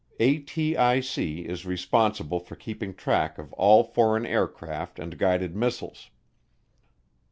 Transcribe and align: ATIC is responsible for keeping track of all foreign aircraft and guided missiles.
ATIC 0.19 1.45
is 1.45 1.63
responsible 1.63 2.39
for 2.39 2.55
keeping 2.55 2.95
track 2.95 3.37
of 3.37 3.53
all 3.53 3.83
foreign 3.83 4.25
aircraft 4.25 4.97
and 4.97 5.15
guided 5.15 5.55
missiles. 5.55 6.09